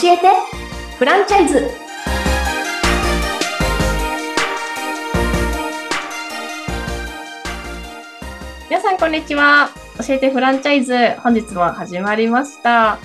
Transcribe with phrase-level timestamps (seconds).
[0.00, 0.28] 教えて。
[0.96, 1.68] フランチャイズ。
[8.70, 9.70] 皆さんこんにちは。
[10.06, 10.94] 教えてフランチャイズ。
[11.20, 12.70] 本日も始まりました。
[12.70, 12.98] は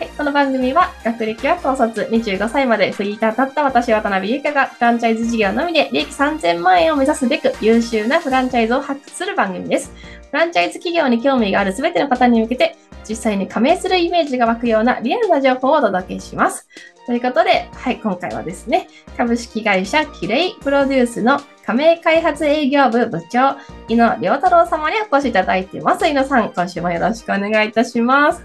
[0.00, 9.90] い、この番組は学歴は高卒25歳までフリーターだった私渡辺優香がフランチャイズ事業のみで利益3000万円を目指すべく優秀なフランチャイズを発掘する番組です。
[10.30, 12.76] フランチャイズ企業に興味がある全ての方に向けて
[13.08, 16.68] 実際に加盟するイメージが湧くようなリアルな情報をお届けします。
[17.06, 23.56] ということで、はい、今回はですね、株式会社キレイプロデュースの加盟開発営業部部長、
[23.88, 26.06] 井野良太郎様にお越しいただいています。
[26.06, 28.44] 井野さん、今週もよろしくお願いいたします。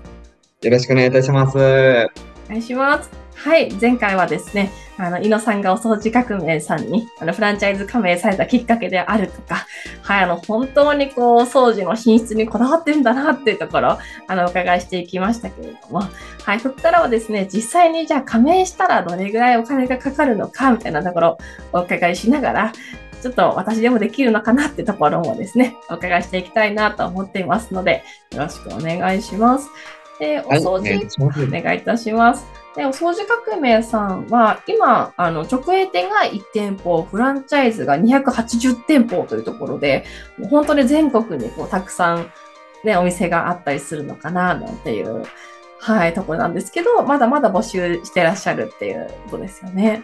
[0.61, 1.57] よろしくお願いいたします。
[1.57, 3.26] お願いします。
[3.37, 9.67] はい、前回はですね、あの、井野さんがお掃除革命さんに、あの、フランチャイズ加盟されたきっかけであるとか、
[10.01, 16.01] はい、あの、本当にこう、お掃除の品質にこだわってるんだなっていうところ、あの、お伺いしていきましたけれども、
[16.43, 21.37] はい、ここからはですね、実際にじゃあ加盟したらどれぐらいお金がかかるのか、みたいなところ
[21.73, 22.73] をお伺いしながら、
[23.21, 29.69] ちょっと私でもできるのかなってところもですね、お伺いしていきたいなと思っていますので、よろしくお願いします。
[30.19, 32.66] で、おはい、掃除、お願いいたします。
[32.77, 40.05] で、お掃除革命さんは、今、あの、直営店が1店舗、フランチャイズが280店舗というところで、
[40.37, 42.31] もう本当に全国にこう、たくさん、
[42.83, 45.23] ね、お店があったりするのかな、なんていう、
[45.79, 50.03] はい、ところなんですけど、まだまだ募集してらっしゃるっていうことですよね。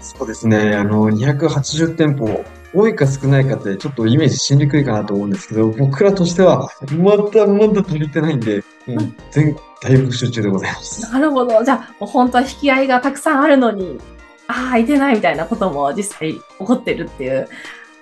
[0.00, 0.74] そうですね。
[0.74, 6.68] あの、280店舗、多いか少ないかってちょっとイメージしにくいかなと思うんですけど、僕らとしては、
[6.98, 11.10] まだまだ足りてないんで、もう全大募集中でございます。
[11.12, 11.64] なるほど。
[11.64, 13.98] じゃあ、もう本当は引き合いがたくさんあるのに、
[14.46, 17.48] ああ、空いてないみたいなことも実際起こってるっていう。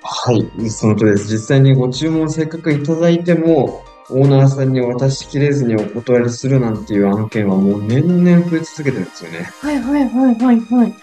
[0.02, 1.32] はい、その通りです。
[1.32, 9.50] 実際にご注文せっかくいただいても、オーナーさんに渡しきれずにお断りするなんていう案件はもう年々増え続けてるんですよね。
[9.60, 10.94] はいはいはいはいはい。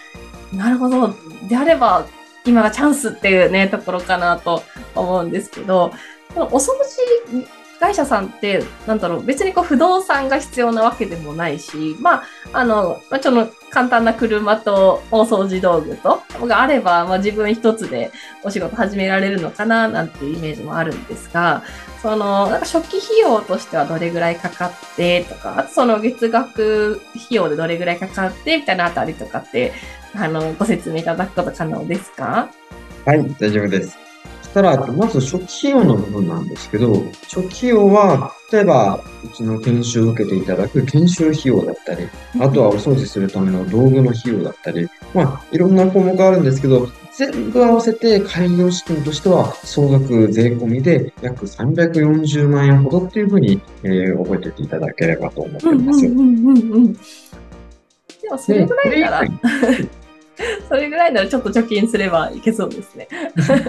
[0.52, 1.14] なるほど。
[1.48, 2.04] であれば、
[2.46, 4.62] 今がチャンスっていうね、ところかなと
[4.94, 5.92] 思うんですけど、
[6.34, 6.68] このお掃
[7.32, 7.46] 除
[7.78, 18.10] 会社さんって、なんだろう、別にこう不動産が必要なわけでもないし、まあ、あの、ま、ちょっと簡単な車とお掃除道具と、があれば、まあ自分一つで
[18.42, 21.62] お仕事始められるのかな、なんていうイメージもあるんですが、
[22.02, 29.72] その、なんか初期費用としてはどれぐらいかかってとか、あとその月額費用でどれぐらいかかってみたいなあたりとかって、
[30.18, 32.48] あの、ご説明いただくこと可能ですか？
[33.04, 33.96] はい、大丈夫です。
[34.42, 36.94] そしたら、まず初期費用の部分なんですけど、
[37.24, 42.08] 初期費用は、例えば、うちの研修を受けていただく研修費用だったり、
[42.40, 56.06] あとはお掃除するための道具の費用だったり、まあ、いろんな項目あるんですけど、全部合わせて開業資金としては、総額税込みで約340万円ほどっていうふうに、えー覚えておいていただければと思ってうんうんおります。
[56.06, 56.92] うんうんうん。
[56.92, 57.00] で
[58.30, 59.28] もそれぐらいならで、
[60.68, 63.08] それぐらいならちょっと貯金すればいけそうですね。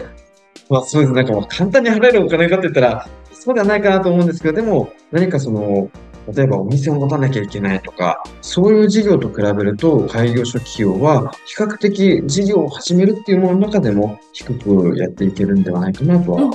[0.70, 1.14] まあそうです。
[1.14, 5.90] なんかまあ簡単に払えるお金かって言ったら、そうではないかなと思うんですけど、でも何かその、
[6.36, 16.52] 例えばお店を持たなきゃいけないとか、そういう事業と比べると開業初期費用は比較的事業を始めるっていうものの中でも低くやっていけるんではないかなとはうん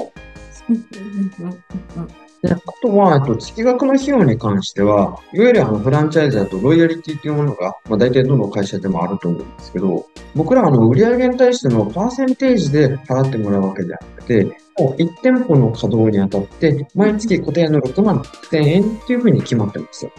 [2.42, 14.44] であとは、えっと、月額の費用に関しては、いわゆるあのフランチャイズだとロイヤリティというものが、まあ、大体どの会社でもあると思うんですけど、僕らはあの売上に対してのパーセンテージで払ってもらうわけではなくて、
[14.76, 20.10] もう1店舗の稼働にあたって、毎月固定の6万6000円っていうふうに決まってますよ。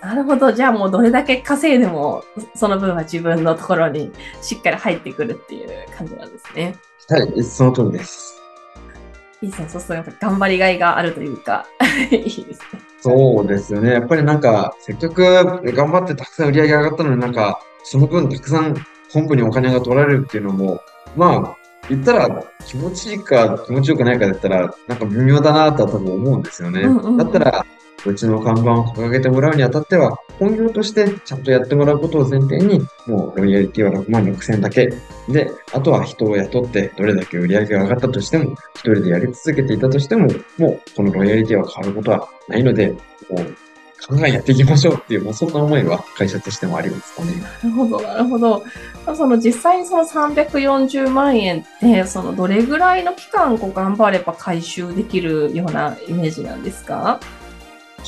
[0.00, 0.50] なるほど。
[0.50, 2.24] じゃあもうどれだけ稼いでも、
[2.56, 4.10] その分は自分のところに
[4.42, 6.74] しっかり入ってくるっていう感じなんですね。
[7.08, 8.37] はい、その通りです。
[9.40, 9.68] いいですね。
[9.68, 11.66] そうすると頑張りがいがあるというか、
[12.10, 12.80] いいですね。
[13.00, 13.92] そうですよね。
[13.92, 18.74] やっぱりなんか、せっかく頑張ってたくさん売り上げ上がったのになんか、その分たくさん
[19.12, 20.80] 本部にお金が取られるっていうのも、
[21.16, 21.56] まあ、
[21.88, 26.82] 言ったら気持ちいいか気持ちよくないかだったら、なんか微妙だなとは多分思うんですよね。
[26.82, 27.66] うんうんうんだったら、
[28.06, 34.92] うちの看板を掲げてもらうにあたっては、本業としてちゃんとやってもらうことを前提に、もうロイヤリティは6万6千だけ。
[35.28, 40.28] で、あとは人を雇って、どれだけ売り上げが上がったとしても、一人でやり続けていたとしても、
[40.58, 42.98] もうこのロイヤリティは変わることはないので、も
[43.40, 43.56] う
[44.06, 47.32] 考えやっていきましょうっていう、もうそんな思いは会社としてもありますかね。
[47.34, 48.62] なるほど、なるほど。
[49.16, 57.18] その実際にその340万円って、そのどれぐらいの期間こう頑張れば回収できるようなイメージなんですか？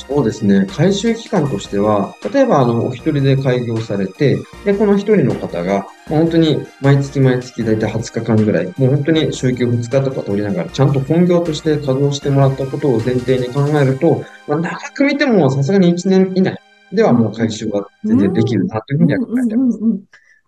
[0.07, 0.65] そうですね。
[0.65, 16.59] 回収期間としては、例えば、あの、お一人で開業されて、で、この一人の方が、まあ本当に毎月毎月大体20日間ぐらい、もう本当に週休2日とか取りながら、ちゃんと本業として稼働してもらったことを前提に考えると、まあ、長く見てもさすがに1年以内
[16.91, 19.79] ではもう回収は全然できるなというふうには考えてます。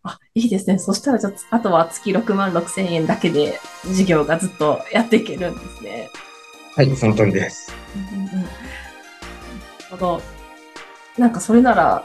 [0.05, 0.77] あ、いいですね。
[0.79, 3.57] そしたら、じゃあ、あとは月6万6千円だけで
[3.93, 6.09] 事業がずっとやっていけるんですね。
[6.75, 7.73] はい、その通りです。
[7.95, 8.45] うんうん
[9.93, 10.21] ほど。
[11.17, 12.03] なんかそれなら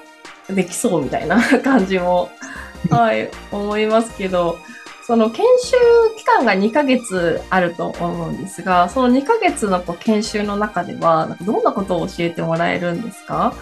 [0.49, 2.31] できそうみたいな 感じも、
[2.91, 4.59] はい、思いますけど、
[5.07, 5.77] その研修
[6.17, 13.53] 期間が2ヶ月あると思うんですが、その2ヶ月のこう研修の中では、なんかどんなことを教えてもらえるんですか？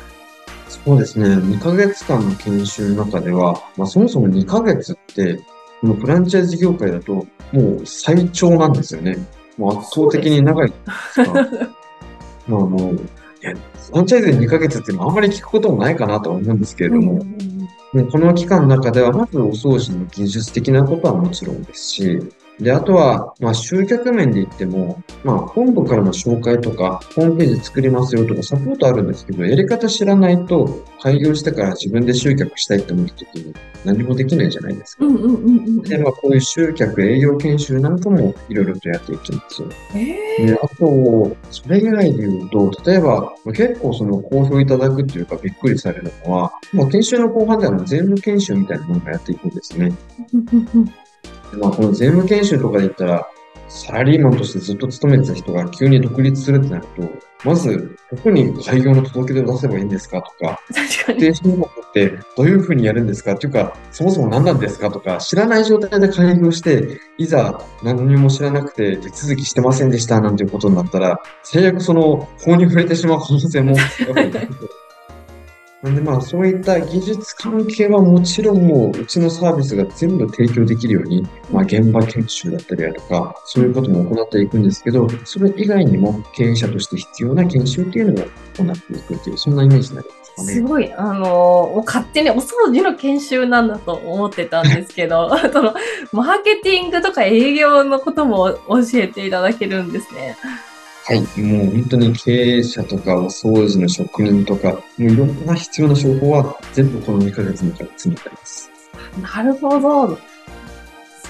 [0.69, 1.28] そうですね。
[1.28, 5.37] 2ヶ月間の研修の中では、まあそもそも2ヶ月って、
[5.81, 9.17] このフランチャイズ業界だともう最長なんですよね。
[9.56, 10.75] もう圧倒的に長いで
[11.12, 11.32] すか。
[12.49, 13.00] まあもう、
[13.43, 17.56] いやフランチャイズで2ヶ月っていうのはあんまり聞くこともないかなとは思うんですけれども、うんうんうん
[18.11, 22.19] この期間の中では、まずお掃除の技術的なことはもちろんですし、
[22.61, 33.55] で、あとは、まあ、集客面で言っても、まあ、本部からの紹介とか、ホームページ作りますよとか、サポートあるんですけど、やり方知らないと、開業してから自分で集客したいって思った時に
[33.85, 35.05] 何もできないじゃないですか。
[35.05, 39.69] うんうんうんうんで、まあ、こういう集客、営業研修なんかもいろいろとやっていきますよ。
[39.94, 49.93] えで、あと、それ以外で言うと、例えば、結構その好評いただくっていうかびっくりされるのは、まあ、研修の後半では税務研修みたいなものをやっていくんですね。
[51.52, 53.28] でまあ、この税務研修とかで言ったら、
[53.69, 57.02] サラリーマンとしてずっと勤めてた人が急に独立するってなると、
[57.44, 61.20] まず、どこに開業の届け出を出せばいいんですかとか、確かに。
[61.20, 63.32] 定申告ってどういうふうにやるんですか？
[63.34, 74.32] っていうか、そもそも何なんですかとか、知らない状態で開業して、いざ何にも知らなくて手続きしてませんでしたなんていうことになったら、最悪その法に触れてしまう可能性もやっぱり
[75.82, 88.26] なんでまあそういった技術関係はもちろんもううちのサービスが全部提供できるように、まあ現場研修だったりだとか、そういうことも行っていくんですけど、それ以外にも経営者として必要な研修っていうのを
[88.56, 90.52] 行っていくっていう、そんなイメージになりますかね。
[90.55, 95.75] すごい、あの勝手にお掃除の研修なんだと思ってたんですけど、 その、
[96.11, 100.38] マーケティングとか営業のことも教えていただけるんですね。
[101.06, 101.41] はい。
[101.41, 108.70] もう本当に経営者とかお掃除の職人とか、もういろんな必要な情報は全部この2ヶ月に詰めてあります。
[109.23, 110.19] なるほど。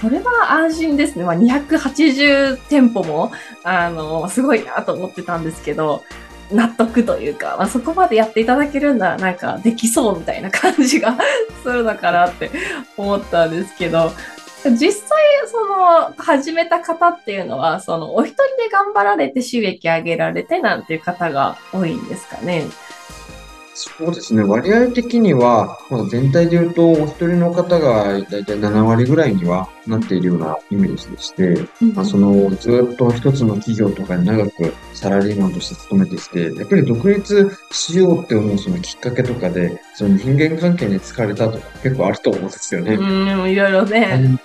[0.01, 1.25] それは安心ですね。
[1.25, 3.31] まあ、280店舗も、
[3.63, 6.03] あの、すごいなと思ってたんですけど、
[6.51, 11.17] 納得というか、まあ、そこまでやっていただけるならなんかできそうみたいな感じが
[11.61, 12.49] するのかなって
[12.95, 14.11] 思ったんですけど、
[14.71, 15.17] 実際、
[15.47, 22.65] その、始めた方っていうのは、その、お一人で頑張られて収益上げられてなんていう方が多いんですかね。
[23.77, 24.43] そうですね。
[24.43, 31.55] 割合的には、まあ、全体で言うと、お一人の方がだいたい7割ぐらいにはなっているようなイメージでして、
[31.93, 42.95] まあ、そのずっと一つの企業とかに長くサラリーマンとして勤めてきて、やっぱり独立しようって思うそのきっかけとかで、その人間関係に疲れたとか結構あると思うんですよね。
[42.95, 44.39] うん、いろいろね。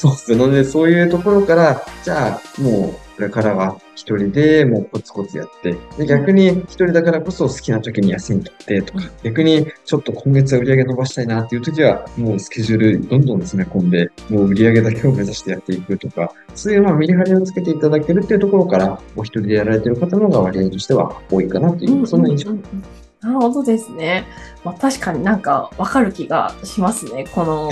[0.00, 22.84] そうですので、そういうところから、じゃあ、もう、これからは一人でもうコツコツやって、で逆に一人だからこそ好きな時に休み取ってとか、逆にちょっと今月は売り上げ伸ばしたいなっていう時は、もうスケジュールどんどん詰め込んで、もう売り上げだけを目指してやっていくとか、そういうまあメリハリをつけていただけるっていうところから、お一人でやられてる方の方が割合としては多いかなという、そんな印象うんうんうん
[23.22, 24.26] なるほどですね。
[24.64, 27.26] まあ、確かになんかわかる気がしますね。
[27.34, 27.70] この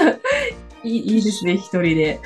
[0.84, 2.20] いいいいですね、一人で。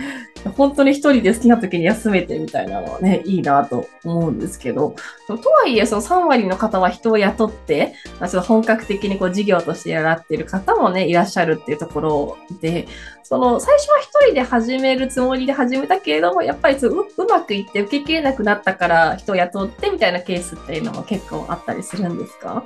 [0.56, 4.94] 本当に一人で好きな時に休めてみたいなのはね、いいなと思うんですけど、
[5.26, 12.86] とはいえ、その3割の方は人を雇って、まあちょっ本格的にこう事業としてやらっている方もね、いらっしゃるっていうところで、
[13.24, 22.64] その最初は一人で始めるつもりで始めたけれども、やっぱりそうううまくいって受けきれなくなったから人を雇ってみたいなケースっていうのも結構あったりするんですか？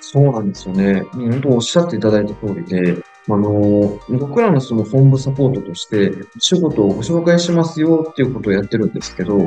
[0.00, 1.02] そうなんですよね。
[1.12, 2.96] 本当おっしゃっていただいた通りで、
[3.36, 9.38] あの、僕らのその本部サポートとして、仕事をご紹介しますよっていうことをやってるんですけど、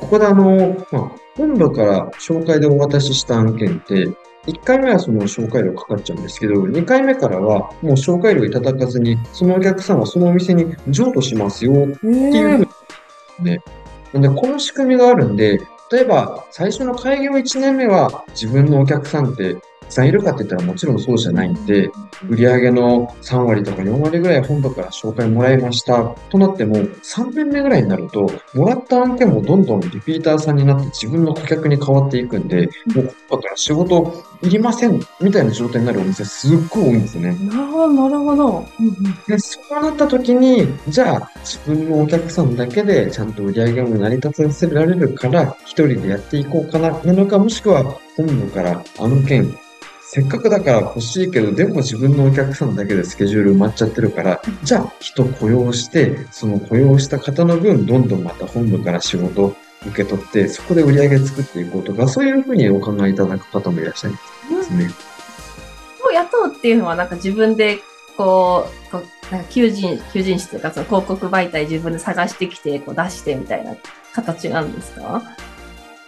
[0.00, 4.08] ここであの、まあ、本部から紹介でお渡しした案件って、
[4.46, 12.68] 1回目はその紹介料かかっちゃうんですけど、2回目からはもう紹介料いただかずに、そのお客さんはそのお店に譲渡しますよっていうふう
[13.40, 13.62] にね。
[14.12, 15.60] なんで、この仕組みがあるんで、
[15.90, 19.56] 例えば、最初の開業1年目は自分のお客さんって
[19.88, 21.90] さんいるかって言ったらもちろんそうじゃないんで、
[22.28, 37.36] 売上の3割とか4割ぐらい本部から紹介もらいましたとなっても、3年目ぐらいになると、もらった案件もどんどんリピーターさんになって自分の顧客に変わっていくんで、もう本部から仕事いりませんみたいな状態になるお店すっごい多いんですよね。
[37.48, 38.68] なるほど、なるほど。
[38.80, 38.94] うんうん
[39.26, 47.84] で、そうなった時に、じゃあ、自分のお客さんだけでちゃんと売り上げも成り立たせられるから、一人でやっていこうかな、なのか、もしくは、
[48.16, 49.56] 本部から案件、
[50.06, 64.90] せっかくだから欲しいけど、でも自分のお客さんだけでスケジュール埋まっちゃってるから、じゃあ人雇用して、その雇用した方の分、どんどんまた本部から仕事を受け取って、そこで売り上げ作っていこうとか、そういうふうにお考えいただく方もいらっしゃいますね。
[66.06, 67.78] を雇うっていうのは、なんか自分で、
[68.16, 73.74] こう、こうなんか求人、求人誌というか、その広告媒体自分で探してきて、こう出してみたいな
[74.12, 75.22] 形なんですか？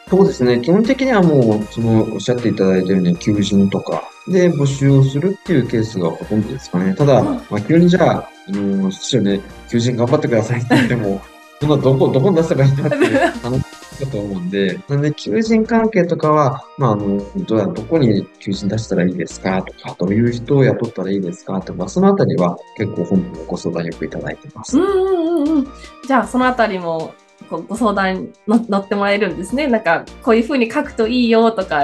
[0.08, 0.60] そうですね。
[0.60, 6.94] 基本的にはもう、その、おっしゃっていただいたように、求人とかで募集をするっていうケースがほとんどですかね。
[6.94, 11.20] ただ、うんまあ、急にじゃあ、あの、師匠ね、求人頑張ってくださいって言っても、
[11.60, 13.60] そんなどこ、どこに出せばいいんだっていう 話
[14.00, 19.62] だと思うんで、なんで、求人関係とかは、まあ、あの、どどこに求人出したらいいですか？
[19.62, 21.58] とか、どういう人を雇ったらいいですか？
[21.62, 24.82] とか、そのあたりは結構本部のご相談よくいただいてますう。
[24.82, 25.68] んうんうんうん。
[26.06, 27.14] じゃあ、そのあたりも、
[27.48, 29.66] こうご相談に乗乗ってもらえるんですね。
[29.66, 31.80] なんか、こういうふうに書くといいよとか、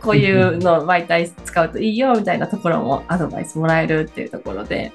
[0.00, 4.92] こういうの媒体使うといいよみたいなところもアドバイスもらえるっていうところで。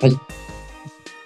[0.00, 0.12] はい。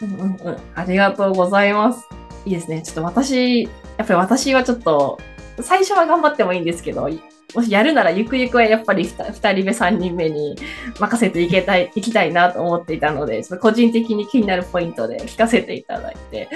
[0.02, 0.56] うんうんうん。
[0.74, 2.06] ありがとうございます。
[2.44, 2.82] いいですね。
[2.82, 5.18] ちょっと私、やっぱり私はちょっと、
[5.60, 7.08] 最初は頑張ってもいいんですけど、
[7.54, 10.56] もしやるならゆくゆくはやっぱり 2, 人目、3人目に
[10.98, 16.48] 任せていけたい、いきたいなと思っていたので、ちょっと個人的に気になるポイントで聞かせていただいて、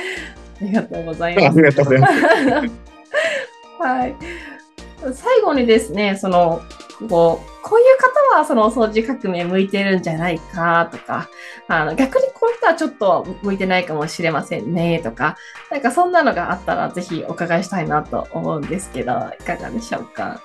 [0.60, 1.46] ありがとうございます。
[1.46, 2.14] ありがとうございます。
[3.80, 4.14] はい。
[5.14, 6.60] 最後にですね、その、
[7.08, 7.96] こう、こういう
[8.32, 11.30] 方はそのお掃除革命向いてるんじゃないかとか、
[11.68, 15.36] あの逆にこういう人はちょっと向いてないかもしれませんねとか、
[15.70, 20.24] なんかそんなのがあったらぜひお伺いしたいなと思うんですけど、いかがでしょうか？
[20.32, 20.40] あ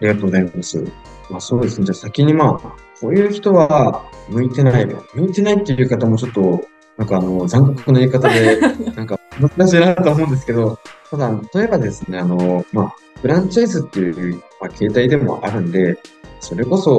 [0.00, 0.82] りがとうございます。
[1.28, 1.84] まあそうですね。
[1.84, 4.86] じゃあ先にまあ、こういう人は向いてない。
[4.86, 6.64] 向いてないっていう方もちょっと、
[6.96, 8.58] なんかあの、残酷な言い方で、
[8.96, 10.78] なんか難しいなと思うんですけど、
[11.10, 15.98] ただ、例えばですね、あの、まあ、フランチャイズっていう、まあ、形態でもあるんで、
[16.40, 16.98] それこそ、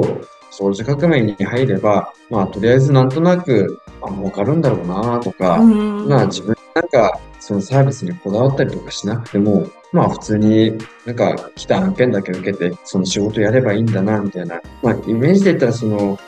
[0.50, 14.60] 掃除革命に入れば、まあ、とりあえずなんとなく、あ、儲かるんだろうなとか、うんまあ自分なんかそのサービスにこだわったりとかしなくても、まあ普通になんか来た案件だけ受けて、その仕事やればいいんだな、みたいな。
[14.82, 16.18] まあイメージで言ったらその、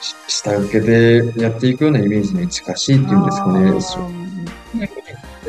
[0.00, 4.90] し下請けでやっていくようなイメージに近しいっていうんですかね。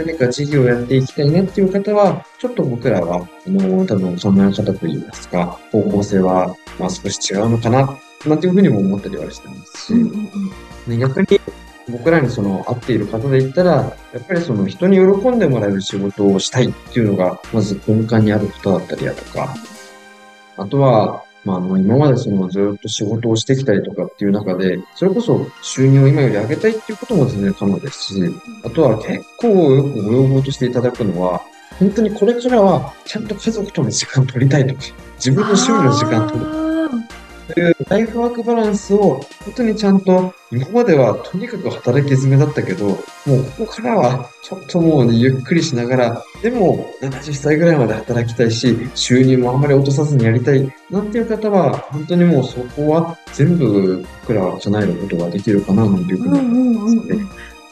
[0.05, 9.93] 何か事業をやっていきたいねっていう方は、ちょっと僕らは、あの、多分考え方といいますか、方向性は、まあ少し違うのかな、なんていうふうにも思ったりはしてます。
[9.93, 11.39] し、逆に
[11.89, 19.53] 僕らにその合っている方で言ったら、やっぱりその人に喜んでもらえる仕事をしたいっていうのが、まず根幹にあることだったりだとか、
[20.57, 31.41] あとは、まあ、あの、今までそのずっと仕事をしてきたりとかっていう中で、それこそ収入を今より上げたいっていうことも全然可能ですし、あとは結構よくご要望としていただくのは、
[31.79, 34.81] 本当にこれからはちゃんと家族との時間取りたいとか、
[35.15, 36.70] 自分の趣味の時間取りたい
[37.53, 42.97] というライフワークバランスを本当にちゃんと今まではとにかく働き詰めだったけど、もう
[43.57, 57.29] ここからはちょっともうね、ゆっくりしながら、でも70歳ぐらいまで働きたいし、収入もあんまり落とさずにやりたい、なんていう方は、本当にもうそこは全部僕らは叶えることができるかな、なんていうふうに思いますのでうんうん。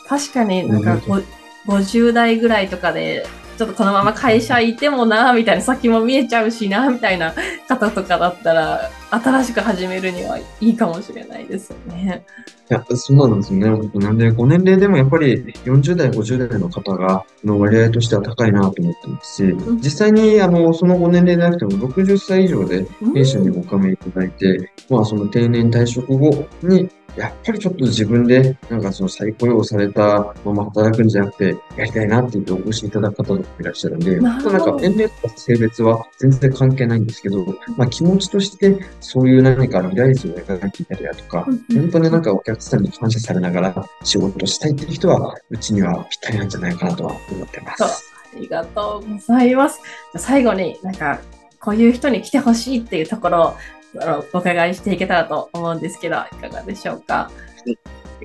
[0.08, 1.24] 確かになんかこう
[1.68, 3.26] 50代ぐらいとかで、
[3.60, 7.34] ちょっとこのまま会社いてもな、みたいな先も見えちゃうしな、みたいな
[7.68, 12.24] 方とかだったら、新しく始めるにはいいかもしれないですよね。
[12.72, 13.90] いや、そうなんですよね。
[13.96, 37.46] なんで、ご年齢でもやっぱり40代、50代の方が、の割合としては高いなと思ってますし、ん実際に、あの、そのご年齢でなくても60歳以上で弊社にご加盟いただいて、まあ、その定年退職後に、やっぱりちょっと自分で、なんかその再雇用されたまま働くんじゃなくて、やりたいなって言ってお越しいただく方がいらっしゃるんで、ななんか年齢とか性別は全然関係ないんですけど、
[37.78, 48.14] まあ気持ちとしてそういう何か未来図を描いたりだとか、うんうん本当になんかお客さんに感謝されながら仕事をしたいっていう人は、うちにはぴったりなんじゃないかなとは思ってます。
[48.36, 49.82] ありがとうございます。
[50.18, 51.20] 最後になんか、
[51.60, 53.54] こういう人に来てほしいっていうところを
[54.34, 57.30] お伺いしていけたらと思うんですけど、いかがでしょうか？
[57.30, 57.32] あ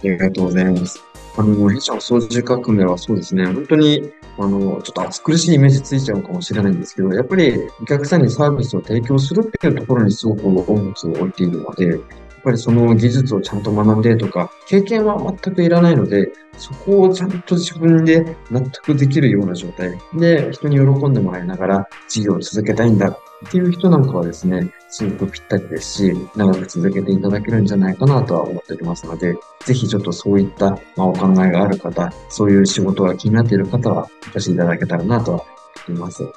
[0.02, 1.02] りがとうございます。
[1.36, 11.98] あの、弊社の掃除革命はそうですね、本当に、あの、ちょっと暑苦しいイメージついちゃうかもしれないんですけど、やっぱりお客さんにサービスを提供するっていうところにすごく重きを置いているので、
[12.44, 23.18] ぱりその技術をちゃんと学んでとか、経験は全くいらないので、そこをちゃんと自分で納得できるような状態で、人に喜んでもらいながら事業を続けたいんだっ
[23.50, 29.34] ていう人なんかはですね、すごくぴったりですし、長く続けていただけるんじゃないかなとは思っておりますので、
[29.64, 35.44] ぜひちょっとそういった、ま、お考えがある方、そういう仕事が気になっている方は、お越しいただけたらなとは
[35.88, 36.22] 思います。
[36.22, 36.30] わ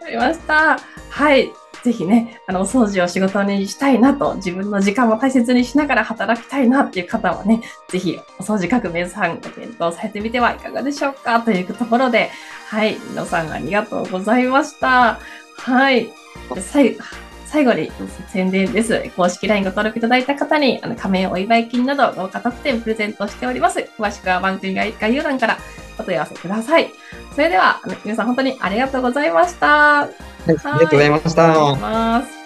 [0.00, 0.78] かりました。
[1.10, 1.63] はい。
[1.84, 12.30] ぜひね、あの、お掃除を仕事にしたいなと、自分の時間も大切にしながら働きたいなっていう方はね、ぜひ、お掃除革命さんご検討されてみてはいかがでしょうかというところで、
[12.70, 15.20] はい、皆さんありがとうございました。
[15.58, 16.10] はい。
[16.58, 16.96] 最
[17.44, 17.92] 最後に
[18.28, 19.10] 宣伝です。
[19.14, 23.90] 公式 LINE ご登録いただいた方に、あの、加盟お祝い金など豪華特典プレゼントしております。
[23.98, 25.58] 詳しくは番組概要欄から
[25.98, 26.90] お問い合わせください。
[27.32, 30.33] それでは、皆さん本当にありがとうございました。
[30.46, 32.43] はい、ありがとうございました。